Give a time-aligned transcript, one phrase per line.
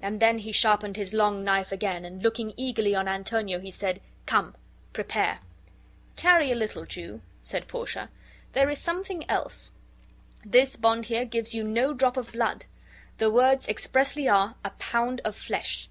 [0.00, 4.00] And then he sharpened his long knife again, and looking eagerly on Antonio, he said,
[4.24, 4.54] "Come,
[4.94, 5.40] prepare!"
[6.16, 8.08] "Tarry a little, Jew," said Portia.
[8.54, 9.72] "There is something else.
[10.42, 12.64] This bond here gives you no drop of blood;
[13.18, 15.90] the words expressly are, 'a pound of flesh.